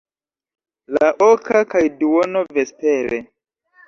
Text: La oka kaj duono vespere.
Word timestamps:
La 0.95 1.09
oka 1.25 1.61
kaj 1.73 1.81
duono 1.99 2.41
vespere. 2.57 3.21